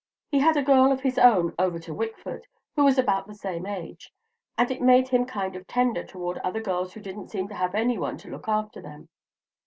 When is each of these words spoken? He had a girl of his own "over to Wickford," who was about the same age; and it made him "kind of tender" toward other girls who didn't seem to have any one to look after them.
He 0.31 0.39
had 0.39 0.57
a 0.57 0.63
girl 0.63 0.91
of 0.91 1.01
his 1.01 1.19
own 1.19 1.53
"over 1.59 1.77
to 1.77 1.93
Wickford," 1.93 2.47
who 2.75 2.83
was 2.83 2.97
about 2.97 3.27
the 3.27 3.35
same 3.35 3.67
age; 3.67 4.11
and 4.57 4.71
it 4.71 4.81
made 4.81 5.09
him 5.09 5.25
"kind 5.27 5.55
of 5.55 5.67
tender" 5.67 6.03
toward 6.03 6.39
other 6.39 6.59
girls 6.59 6.93
who 6.93 6.99
didn't 7.01 7.27
seem 7.29 7.47
to 7.49 7.53
have 7.55 7.75
any 7.75 7.99
one 7.99 8.17
to 8.17 8.31
look 8.31 8.47
after 8.47 8.81
them. 8.81 9.09